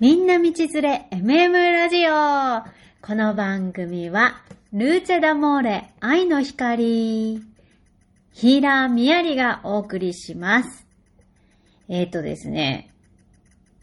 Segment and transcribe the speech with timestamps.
[0.00, 2.64] みんな道連れ MM ラジオ
[3.06, 4.40] この番組は、
[4.72, 7.42] ルーチェダモーレ愛の光
[8.32, 10.86] ヒーラーミヤリがお送りします。
[11.90, 12.94] えっ、ー、とですね、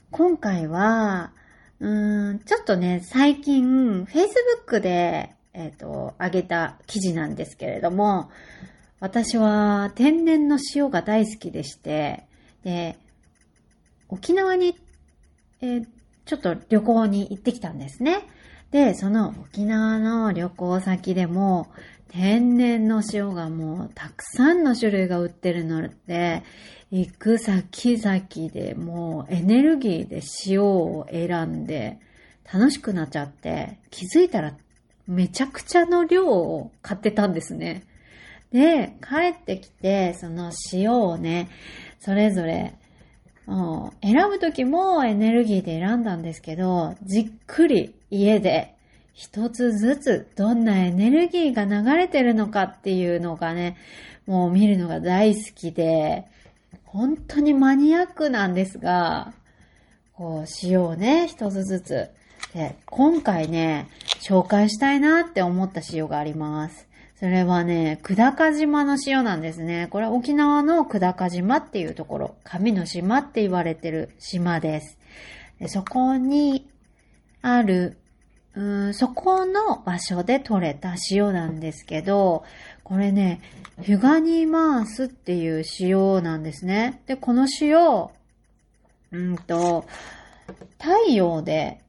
[0.09, 1.33] 今回は、
[1.79, 8.31] うん、ちょっとね、最近、Facebook で、えっ、と、上げた記事なんですけれども、
[8.99, 12.23] 私は天然の塩が大好きでして、
[12.63, 12.97] で、
[14.09, 14.75] 沖縄に、
[15.61, 15.85] えー
[16.27, 18.27] ちょっと旅行に行ってきたんですね。
[18.71, 21.71] で、その沖縄の旅行先でも、
[22.09, 26.43] 天然の塩がもうたくさんの種類が売ってるので、
[26.91, 31.99] 行く先々でもうエネルギーで塩を選んで
[32.51, 34.53] 楽しくなっちゃって、気づいたら
[35.07, 37.83] めちゃくちゃの量を買ってたんですね。
[38.51, 41.49] で、帰ってきて、その塩をね、
[41.99, 42.73] それぞれ
[43.47, 48.75] 選ぶときもエネルギーで選んだんですけど、じっくり家で
[49.13, 53.77] 一つずつどんなエネルギーが流れてるのかっていうのがね、
[54.25, 56.25] もう見るのが大好きで、
[56.83, 59.33] 本当にマニアックなんですが、
[60.13, 62.09] こう塩をね、一つずつ。
[62.53, 63.87] で、今回ね、
[64.19, 66.86] 紹介したいなって思った塩があります。
[67.19, 69.87] それはね、久高島の塩なんですね。
[69.89, 74.99] これ沖縄の久高島っていうところ、神の島って言われてる島です。
[75.59, 76.69] でそこに
[77.41, 77.97] ある、
[78.53, 82.43] うんそこの場所で採れた塩なんですけど、
[82.83, 83.41] これね、
[83.81, 87.01] ヒュガニーマースっていう塩なんですね。
[87.07, 88.09] で、この塩、
[89.11, 89.85] うんと、
[90.79, 91.81] 太陽で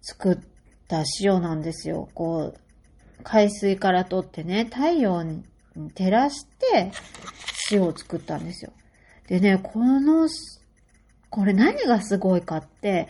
[0.00, 0.38] 作っ
[0.88, 2.08] た塩なんですよ。
[2.14, 2.61] こう、
[3.22, 5.42] 海水から取ってね、太陽に
[5.94, 6.92] 照らして
[7.70, 8.72] 塩を作ったんですよ。
[9.26, 10.28] でね、この、
[11.30, 13.08] これ何がすごいかって、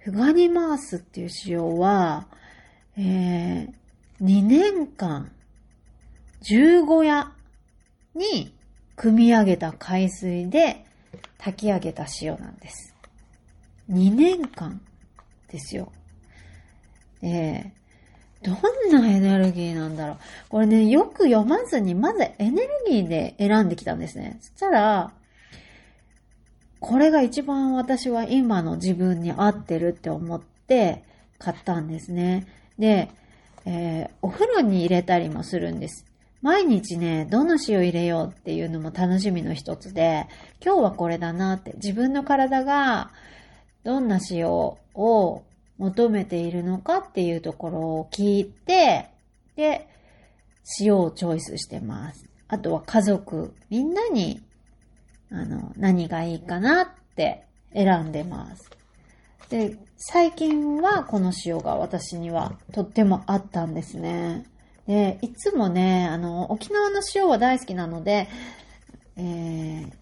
[0.00, 2.28] フガニマースっていう塩は、
[2.96, 3.68] えー、
[4.20, 5.32] 2年間、
[6.42, 7.32] 15夜
[8.14, 8.54] に
[8.96, 10.84] 汲み上げた海水で
[11.38, 12.94] 炊き上げた塩なんです。
[13.90, 14.80] 2年間
[15.48, 15.92] ですよ。
[17.20, 17.72] で、
[18.42, 20.16] どんなエネルギーなんだろう。
[20.48, 24.38] これね、よく読まずに、まずエネルギーで選んできたんですね。
[24.40, 25.12] そしたら、
[26.80, 31.02] これが一番私は今の自分に合ってるって思って
[31.38, 32.46] 買ったんですね。
[32.78, 33.10] で、
[33.64, 36.04] えーお風呂に入れたりもするんです。
[36.42, 40.28] 毎日ね、どの塩入れようっていうのも楽しみの一つで、
[40.64, 43.10] 今日はこれだなって、自分の体が
[43.82, 44.78] どんな塩を
[45.78, 49.08] 求めているのかっていうところを聞いて、
[49.56, 49.88] で、
[50.80, 52.28] 塩をチョイスしてます。
[52.48, 54.40] あとは家族、みんなに、
[55.30, 58.70] あの、何がいいかなって選んでます。
[59.48, 64.44] で、最近はこの塩が私にはとってもあったんですね。
[64.86, 68.28] で、いつもね、あの、沖縄の塩は大好きなので、
[69.16, 69.56] えー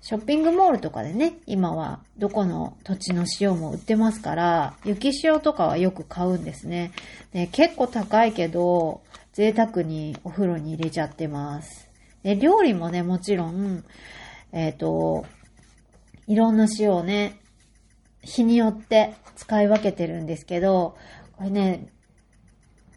[0.05, 6.93] ショッピングモールとかでね、今はどこの土地の塩も売ってますから、雪塩とかはよく買うんですね。
[7.33, 9.01] で、結構高いけど、
[9.33, 11.89] 贅沢にお風呂に入れちゃってます。
[12.23, 13.83] で、料理もね、もちろん、
[14.53, 15.25] えっ、と、
[16.27, 17.41] いろんな塩をね、
[18.21, 20.99] 日によって使い分けてるんですけど、
[21.39, 21.89] これね、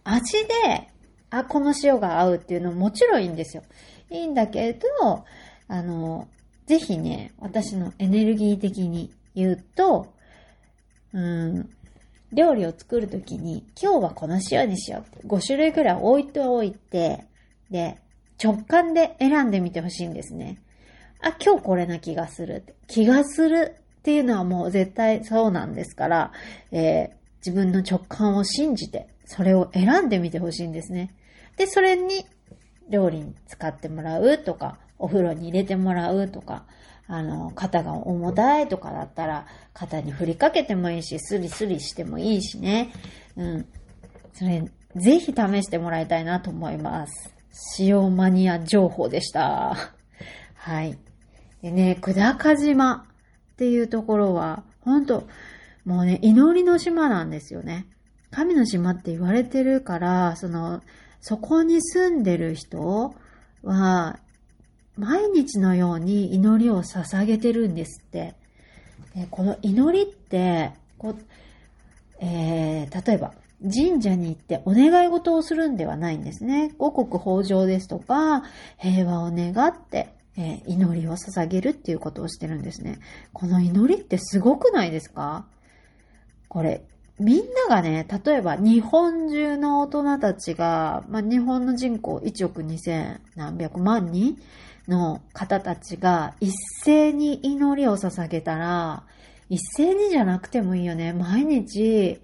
[0.03, 0.89] 味で、
[1.29, 3.63] あ、この塩が合うっていうのももちろんいいんですよ。
[4.09, 5.25] いいんだけど、
[5.67, 6.27] あの、
[6.65, 10.13] ぜひね、私のエネルギー的に言うと、
[11.13, 11.69] うん、
[12.33, 17.25] 料理を作るときに、今日はこの塩にしようって、5種類くらい置いておいて、
[17.69, 17.99] で、
[18.41, 20.61] 直感で選んでみてほしいんですね。
[21.21, 22.75] あ、今日これな気がする。
[22.87, 26.31] 気がするっていうのはもう絶対そうなんですから、
[26.71, 31.15] えー自分の直感を信じて、それを選んでみてほしいんですね。
[31.55, 32.25] で、それに
[32.89, 36.65] 料理に使ってもらうとか、お風呂に入れてもらうとか、
[37.07, 42.91] あの、肩が重たいとかだったら、肩に振りかけてもいいし、スリスリしてもいいしね。
[43.37, 43.65] うん。
[44.33, 44.63] それ、
[44.95, 47.33] ぜひ試してもらいたいなと思います。
[47.79, 49.75] 塩マニア情報でした。
[50.55, 50.97] はい。
[51.61, 53.07] でね、久高島
[53.53, 55.27] っていうところは、ほんと、
[55.85, 57.85] もうね、祈りの島なんですよね。
[58.31, 60.81] 神の島って言われてるから、その、
[61.21, 63.15] そこに住んでる人
[63.63, 64.19] は、
[64.97, 68.35] 毎日のように祈りを捧げてるんですって。
[69.15, 71.15] でこの祈りって、こう、
[72.19, 76.73] えー、例えば、神社に行ってお願い事をするんではないんですね。
[76.77, 78.43] 五穀豊穣ですとか、
[78.77, 82.99] 平和を願って、えー祈りを捧げるっていうことをしてるんですね。
[83.33, 85.45] この祈りってすごくないですか？
[86.47, 86.83] これ、
[87.19, 94.37] みんながね、例えば日本中の大人たちが、まあ、日本の人口1億2000何百万人
[94.87, 96.53] の方たちが一
[96.83, 99.03] 斉に祈りを捧げたら、
[99.49, 101.13] 一斉にじゃなくてもいいよね。
[101.13, 102.21] 毎日、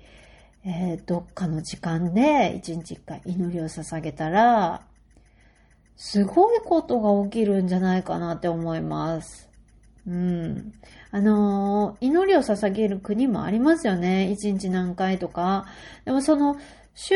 [0.65, 4.81] えー、どっかの時間で一日一回祈りを捧げたら、
[5.95, 9.49] すごいことが起きるんじゃないかなって思います。
[10.07, 10.73] うん。
[11.11, 14.31] あのー、祈りを捧げる国もありますよね。
[14.31, 15.65] 一日何回とか。
[16.05, 16.57] でもその、
[16.95, 17.15] 宗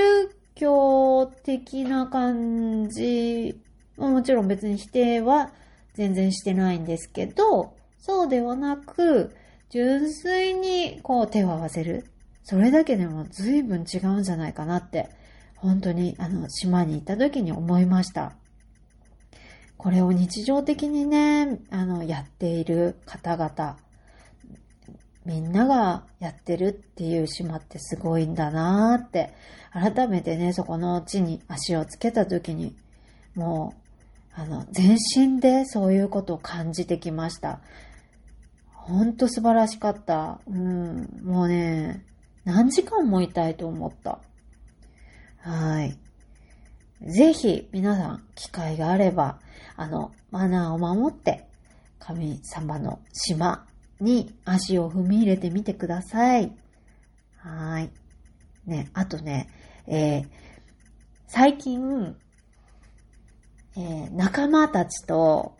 [0.55, 3.59] 教的な感じ
[3.97, 5.51] もちろん別に否定は
[5.94, 9.35] 全然してないんですけど、そうではなく、
[9.69, 12.05] 純粋にこう手を合わせる。
[12.44, 15.09] それだけでも随分違うんじゃないかなって、
[15.55, 18.33] 本当にあの島に行った時に思いました。
[19.77, 23.77] これを日常的にね、あの、やっている方々、
[25.25, 29.33] みんながやってるっていう島ってすごいんだなーって、
[29.73, 32.75] 改めてね、そこの地に足をつけた時に、
[33.35, 33.87] もう、
[34.39, 37.60] あの、全身でそういうことを感じてきました。
[38.72, 40.39] ほんと素晴らしかった。
[40.45, 42.06] うん、もうね、
[42.45, 44.19] 何時間もいたいと思った。
[45.39, 45.98] はい。
[47.01, 49.39] ぜひ皆さん機会があれば、
[49.75, 51.48] あの、マナーを守って、
[51.98, 53.66] 神様の島
[54.00, 56.56] に足を踏み入れてみてください。
[57.38, 57.89] はい。
[58.68, 59.50] ね、あとね、
[59.88, 60.30] えー、
[61.25, 62.16] 最近、
[63.77, 65.56] えー、仲間たちと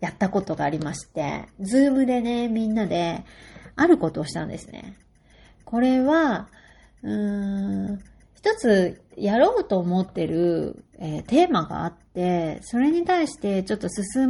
[0.00, 3.24] やったことがありまして、ズームでね、みんなで
[3.76, 4.94] あることをしたんですね。
[5.64, 6.48] これは、
[7.02, 8.00] うーん、
[8.34, 14.28] 一つやろうと思ってる、えー、テーマがあって、それに対してちょっと進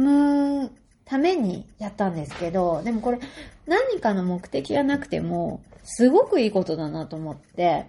[0.61, 0.71] む
[1.03, 3.19] ためにやったんですけど、でもこれ
[3.67, 7.87] 何かの目的がなくても、すごくいいことだなと思って、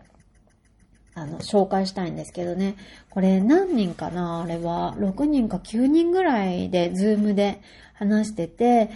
[1.17, 2.77] あの、紹介したいんですけどね。
[3.09, 4.43] これ何人かな？
[4.43, 7.63] あれは、6人か9人ぐらいで、ズームで
[7.95, 8.91] 話してて、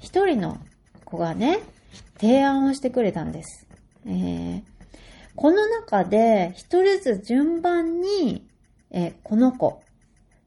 [0.00, 0.58] 一人の
[1.04, 1.60] 子がね、
[2.18, 3.66] 提案をしてくれたんです。
[4.06, 4.62] えー、
[5.36, 8.42] この中で一人ずつ順番に、
[8.90, 9.82] えこの子、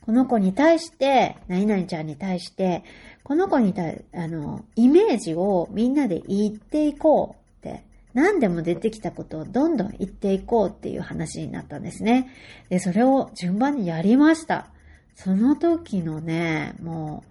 [0.01, 2.83] この子に対して、何々ちゃんに対して、
[3.23, 7.83] この子に対、あの、イメージをみんなで言っていこうって、
[8.13, 12.29] 何でも出てきたことをどんどん言っていこうっていう話になったんですね。
[12.69, 14.67] で、それを順番にやりました。
[15.15, 17.23] その時のね、も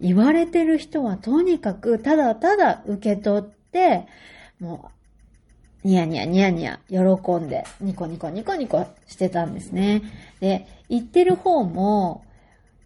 [0.00, 4.06] う、言われてる人はとにかくただただ受け取って、
[4.58, 4.90] も
[5.84, 6.98] うニヤニヤニヤニヤ喜
[7.36, 10.02] んで、ニコニコニコニコしてたんですね。
[10.40, 12.24] で、言ってる方も、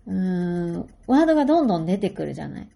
[0.06, 2.68] うーん、ワードがどんどん出てくるじゃない。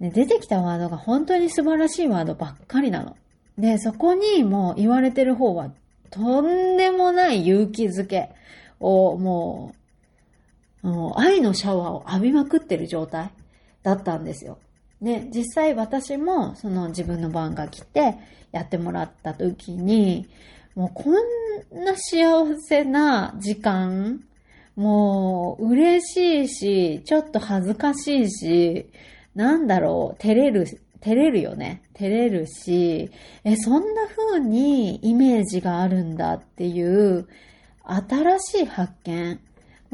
[0.00, 3.16] で出てきたワードが本当に素晴らしいワードばっかりなの。
[3.58, 5.70] で、そこにもう言われてる方は、
[6.10, 8.30] とんでもない勇気づけ
[8.80, 9.74] をも
[10.82, 13.30] う、もう愛のシャワーを浴びまくってる状態
[13.82, 14.58] だったんですよ。
[15.00, 18.16] で、実際私もその自分の番が来て
[18.52, 20.26] やってもらった時に、
[20.74, 24.20] もうこんな幸せな時間、
[24.76, 28.90] もう嬉しいし、ちょっと恥ずかしいし、
[29.34, 30.66] なんだろう、照れる、
[31.04, 31.82] 照れるよね。
[31.92, 33.10] 照れるし、
[33.44, 37.28] え、そんな風にイメージがあるんだっていう
[37.82, 39.38] 新しい発見。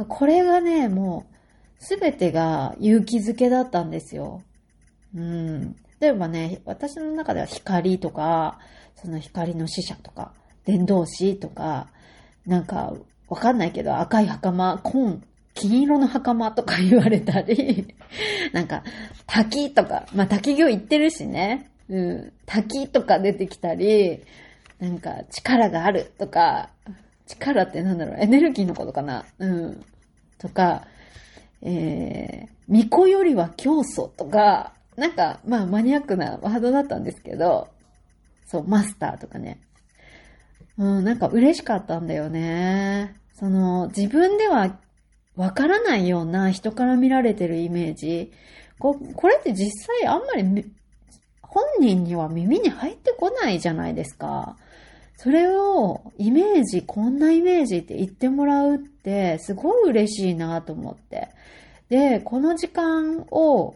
[0.07, 4.43] これがね、もうすべてが勇気づけだったんですよ。
[5.12, 5.75] うん。
[5.99, 8.61] 例えばね、私の中では光とか、
[8.95, 10.33] その光の使者とか、
[10.64, 11.88] 伝道師とか、
[12.47, 12.95] なんか、
[13.29, 15.23] わかんないけど赤い袴、紺、
[15.54, 17.95] 金色の袴とか言われたり、
[18.52, 18.83] なんか、
[19.26, 24.23] 滝とか、まあ滝行行ってるしね、うん、滝とか出てきたり、
[24.78, 26.71] なんか力があるとか、
[27.26, 29.85] 力ってなんだろう、エネルギーのことかなうん。
[30.38, 30.87] とか、
[31.62, 37.69] えー、巫女よりは教祖とか、なんか、まあマニアックなワードだったんですけど、
[38.47, 39.61] そう、マスターとかね。
[40.78, 43.14] うん、なんか嬉しかったんだよね。
[43.35, 44.76] その、自分では
[45.41, 48.31] わからないような人から見られてるイメージ。
[48.79, 49.71] ここれって実
[50.01, 50.65] 際あんまり
[51.43, 54.57] 本人には耳に入ってこないじゃないですか。
[55.17, 61.29] それをイメージ、こんなイメージって言ってもらうってすごい嬉しいなと思って。
[61.89, 63.75] で、この時間を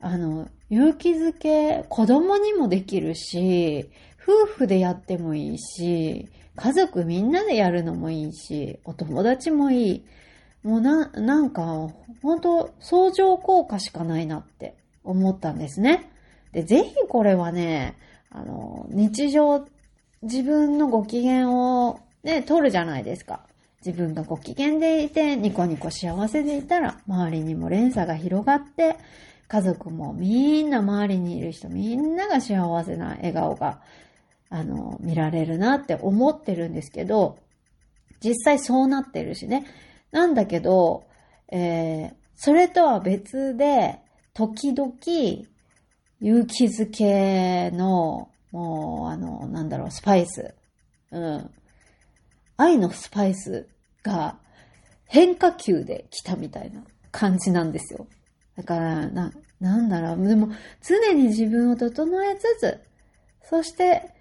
[0.00, 3.90] あの、勇気づけ、子供にもできるし、
[4.22, 10.04] 夫婦でやってもいいし、家族みんなでやるのもいいし、お友達もいい。
[10.66, 11.62] もうな、なんか、
[12.22, 16.10] 本当相乗効果しかないなって思ったんですね。
[16.50, 17.96] で、ぜひこれはね、
[18.30, 19.64] あの、日常
[20.22, 23.46] 自分のご機嫌をね、取るじゃないですか。
[23.84, 28.96] 自分がご機嫌でいて、ニコニコ幸せでいたら、周りにも連鎖が広がって、
[29.46, 33.80] 家族もみんな周りにいる人みんなが幸せな笑顔が、
[34.50, 37.38] あの、見られるなって思ってるんですけど、
[38.20, 39.64] 実際そうなってるしね。
[40.10, 41.06] なんだけど、
[41.52, 44.00] えー、それとは別で、
[44.34, 44.92] 時々、
[46.20, 50.54] 勇気づけの、もう、あの、なんだろう、スパイス。
[51.10, 51.50] うん。
[52.56, 53.68] 愛のスパイス
[54.02, 54.38] が
[55.06, 58.06] 変化球で来たみたいな感じなんですよ。
[58.56, 60.26] だから、な、なんだろう。
[60.26, 60.50] でも、
[60.82, 62.80] 常に自分を整えつつ、
[63.42, 64.14] そして、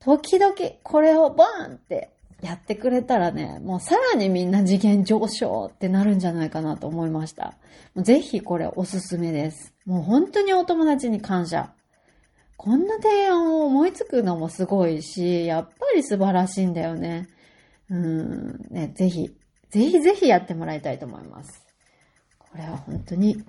[0.00, 7.54] 時々これをバーンってやってくれたらね、もうさらにみんな次元上昇ってなるんじゃないかなと思いました。
[7.96, 9.74] ぜひこれおすすめです。
[9.84, 11.72] もう本当にお友達に感謝。
[12.56, 17.28] こんな提案を思いつくのもすごいし、やっぱり素晴らしいんだよね。
[17.90, 19.30] うん、ね、ぜひ、
[19.70, 21.64] ぜひぜひやってもらいたいと思います。
[22.38, 23.44] これは本当に、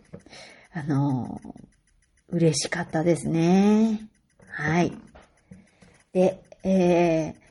[0.74, 4.08] あのー、嬉しかったですね。
[4.48, 4.94] はい。
[6.12, 7.49] で、えー、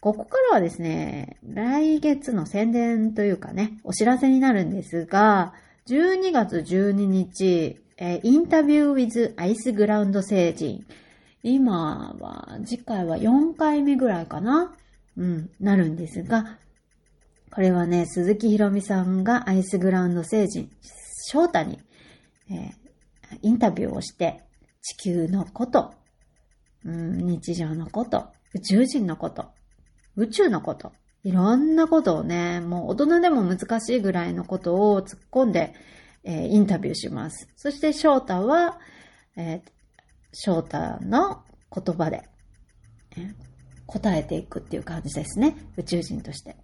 [0.00, 5.52] ここからはですね、来月の宣伝というかね、お知らせになるんですが、
[5.88, 10.86] 12月12日、えー、インタビュー with アイスグラウンド星人。
[11.42, 14.74] 今は、次回は4回目ぐらいかな
[15.18, 16.58] うん、なるんですが、
[17.52, 20.70] これはね、鈴木ひろみさんがアイスグラウンド星人、
[21.26, 21.78] 翔太に、
[22.50, 24.42] えー、インタビューをして、
[24.80, 25.92] 地球のこと、
[26.86, 29.50] うん、日常のこと、宇宙人のこと、
[30.20, 30.92] 宇宙のこと、
[31.24, 35.74] いろんなことをね、もう大人でも難しいぐらいのことを突っ込んで、
[36.24, 37.48] えー、インタビューします。
[37.56, 38.78] そして翔太は、
[39.36, 39.60] えー、
[40.32, 41.42] 翔太の
[41.74, 42.28] 言葉で、
[43.16, 43.34] え
[43.86, 45.56] 答えていくっていう感じですね。
[45.76, 46.56] 宇宙人として。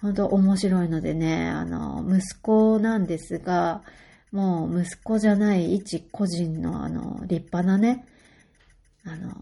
[0.00, 3.82] 本当面白いのでね、あの、息子なんですが、
[4.32, 8.04] もう息子じゃない一個人のあの、立派なね、
[9.04, 9.32] あの、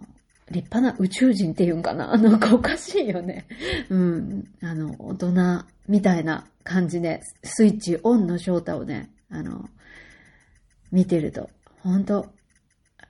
[0.50, 2.16] 立派な宇宙人っていうんかな？
[2.18, 3.46] なんかおかしいよね。
[3.88, 4.44] うん。
[4.62, 9.68] あの、大人みたいな感じで、スイッチオンの翔太をね、あの、
[10.92, 11.50] 見てると、
[11.82, 12.26] 本当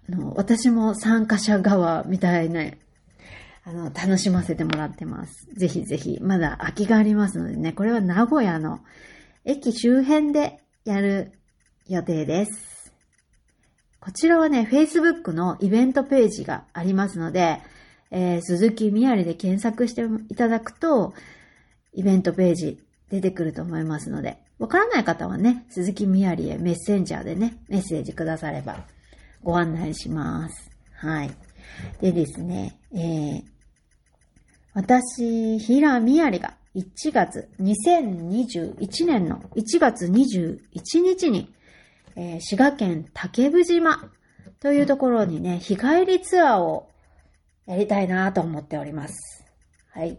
[0.08, 2.62] あの、私も参加者側みたいな
[3.68, 5.48] あの、楽しませてもらってます。
[5.56, 8.78] ぜひぜひ、まだ空きがありますのでね、これは名古屋の
[9.44, 11.32] 駅周辺でやる
[11.88, 12.75] 予定です。
[14.00, 17.60] こちらはね、Facebook のイベントページがありますので、
[18.10, 21.12] えー、鈴木みやりで検索していただくと、
[21.92, 22.78] イベントページ
[23.10, 28.86] 出てくると思いますので、わからない方はね、鈴木みやりへメッセンジャーでね、メッセージくだされば
[29.42, 30.70] ご案内します。
[30.94, 31.30] はい。
[32.00, 33.42] でですね、えー、
[34.72, 40.58] 私、平みやりが1月、2021年の1月21
[41.02, 41.52] 日に、
[42.16, 44.10] えー、滋賀県竹生島
[44.58, 46.90] というところにね、日帰りツアーを
[47.66, 49.44] やりたいなと思っております。
[49.90, 50.18] はい。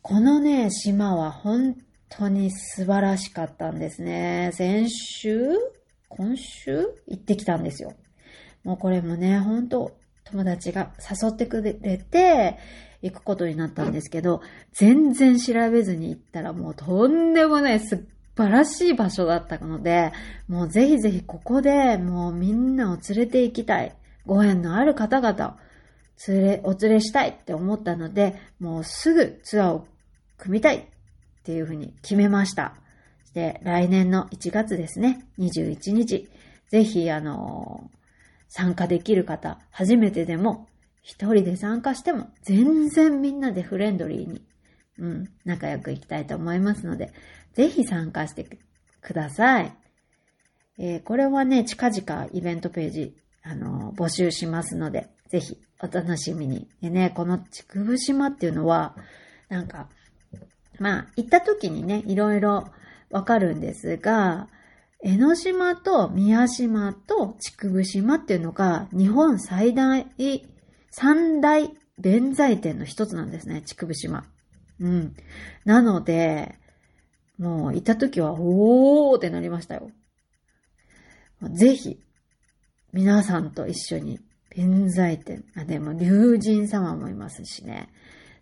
[0.00, 1.76] このね、島は本
[2.08, 4.50] 当に素晴らしかったんですね。
[4.54, 5.50] 先週？
[6.08, 6.86] 今週？
[7.08, 7.92] 行ってきたんですよ。
[8.64, 12.58] もうこれもね、本当友達が誘ってくれて、
[13.02, 14.40] 行くことになったんですけど、
[14.72, 18.04] 全然調べずに行ったらもうとんでもない素
[18.36, 20.12] 晴らしい場所だったので、
[20.48, 23.94] もうぜひぜひここでもうみんなを連れて行きたい。
[24.26, 29.86] ご縁のある方々を連れ、お連れしたいって思ったので、もうすぐツアーを
[30.36, 30.84] 組みたいっ
[31.44, 32.74] ていうふうに決めました。
[33.34, 36.28] で、来年の1月ですね、21日、
[36.68, 37.96] ぜひあのー、
[38.48, 40.66] 参加できる方、初めてでも
[41.02, 44.42] 一人で参加しても全然みんなでフレンドリーに、
[44.98, 47.12] うん、仲良くいきたいと思いますので、
[47.56, 48.46] ぜひ参加して
[49.00, 49.74] ください。
[50.78, 56.68] えー、これはね、近々イベントページ、あのー、募集しますので、ぜひお楽しみに。
[56.82, 58.94] でね、この竹生島っていうのは、
[59.48, 59.88] なんか、
[60.78, 62.68] まあ、行った時にね、いろいろ
[63.10, 64.48] わかるんですが、
[65.02, 70.06] 江ノ島と宮島と竹生島っていうのが日本最大
[70.90, 74.24] 三大弁財天の一つなんですね、竹生島。
[74.78, 75.14] うん。
[75.64, 76.58] なので、
[77.38, 79.90] もう行った時は、おーってなりましたよ。
[81.52, 82.00] ぜひ、
[82.92, 84.20] 皆さんと一緒に、
[84.54, 87.88] 弁財天、あ、でも、竜神様もいますしね。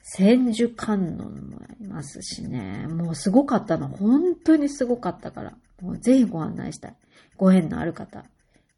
[0.03, 2.87] 千手観音もいますしね。
[2.89, 3.89] もうすごかったの。
[3.89, 5.57] 本当にすごかったから。
[5.81, 6.97] もうぜひご案内したい。
[7.37, 8.25] ご縁のある方。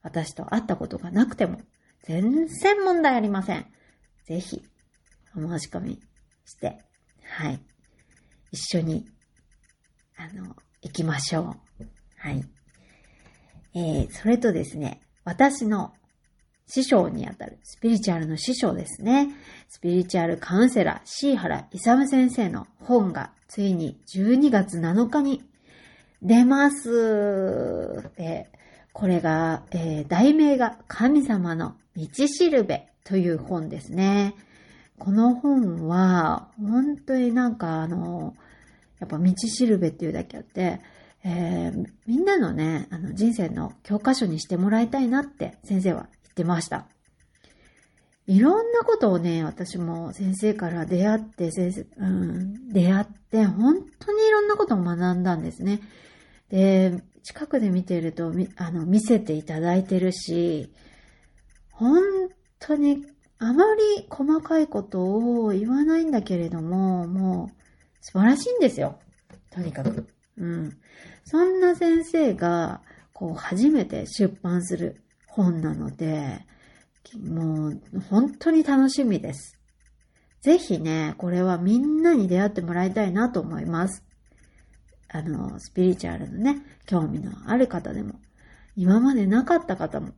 [0.02, 1.60] 私と会ったことがなくても
[2.06, 3.66] 全然問題ありません。
[4.26, 4.62] ぜひ、
[5.36, 6.00] お申し込み
[6.44, 6.78] して、
[7.22, 7.60] はい。
[8.52, 9.04] 一緒に、
[10.16, 11.84] あの、行きましょう。
[12.18, 12.44] はい。
[13.74, 15.92] えー、それとですね、私の
[16.66, 19.28] 師匠にあたる、スピリチュアルの師匠ですね。
[19.68, 25.44] スピリチュアルカウンセラー、シーハラ・イサム先生の本が、ついに12月7日に
[26.22, 28.10] 出ます。
[28.16, 28.50] で、
[28.92, 34.34] これが、えー、題名が神様の道しるべという本ですね。
[34.98, 38.34] この本は、本当になんかあの、
[38.98, 40.80] やっぱ道しるべっていうだけあって、
[41.24, 46.86] えー、みんなのね、あの人生の教科書にしてもらいたいなって先生は言ってました。
[48.26, 55.80] いろんなことをね、私も先生から出会って、先生、うん、出会って、本当にいろんなことを学んだんですね。
[56.48, 60.72] で、近くで見てると、あの、見せていただいてるし、
[61.70, 62.02] 本
[62.58, 63.04] 当に
[63.38, 67.65] あまり細かいことを言わないんだけれども、もう
[68.06, 69.00] 素晴らしいんですよ。
[69.50, 70.06] とにかく。
[70.38, 70.78] うん。
[71.24, 72.80] そんな先生が、
[73.12, 76.46] こう、初めて出版する本なので、
[77.20, 79.58] もう、本当に楽しみです。
[80.40, 84.04] ぜひね、これはみんなに出会ってもらいたいなと思います。
[85.08, 88.20] あの、スピリチュアルのね、興味のある方でも、
[88.76, 90.12] 今までなかった方も、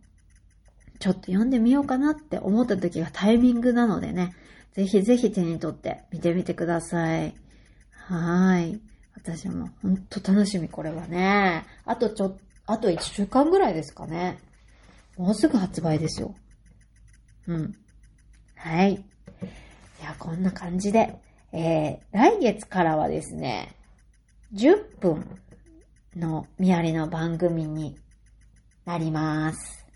[0.99, 4.35] ちょっと読んでみようかなって思った時がタイミングなのでね、
[4.73, 7.35] ぜひぜひ手に取って見てみてください。
[8.09, 8.81] はい。
[9.15, 11.67] 私もほんと楽しみ、これはね。
[11.85, 14.39] あとちょ、あと1週間ぐらいですかね。
[15.19, 16.35] もうすぐ発売ですよ。
[17.47, 17.75] うん。
[18.57, 18.97] はい。
[20.01, 21.17] じゃあ、こんな感じで、
[21.53, 23.77] えー、来月からはですね、
[24.55, 25.39] 10分
[26.17, 27.95] のみやりの番組に
[28.87, 29.87] なります。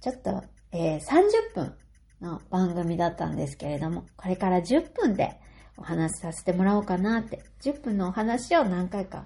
[0.00, 1.74] ちょっと、えー、30分
[2.22, 5.38] の番組だったんですけれども、これから10分で
[5.76, 9.24] お話しさせてもらおうかなって、10分のお話を何回か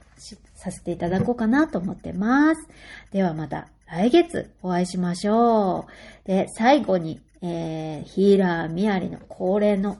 [0.55, 2.69] させていただこうかなと思ってます。
[3.13, 5.87] ではまた来月お会いしましょ
[6.25, 6.29] う。
[6.29, 9.99] で、最後に、えー、ヒーラーみやりの恒例の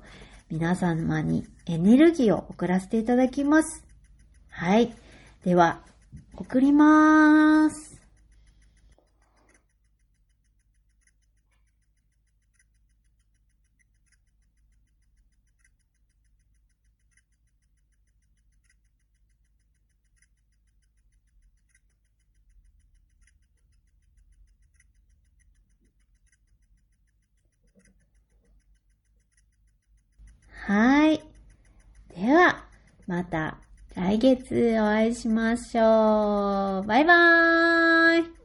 [0.51, 3.85] 皆様にエネルギーを送らせていただきます。
[4.51, 4.95] はい。
[5.45, 5.83] では、
[6.35, 7.99] 送りまーす。
[30.69, 31.23] はい。
[32.15, 32.63] では、
[33.09, 33.57] また
[33.97, 36.87] 来月お会いしましょう。
[36.87, 38.38] バイバーイ